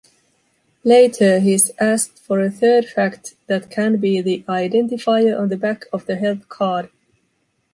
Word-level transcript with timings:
Later 0.83 1.37
he’s 1.39 1.69
asked 1.79 2.17
for 2.17 2.39
a 2.39 2.49
third 2.49 2.87
fact 2.87 3.35
that 3.45 3.69
can 3.69 3.97
be 3.97 4.19
the 4.19 4.43
identifier 4.49 5.39
on 5.39 5.49
the 5.49 5.57
back 5.57 5.85
of 5.93 6.07
the 6.07 6.15
health 6.15 6.49
card. 6.49 6.89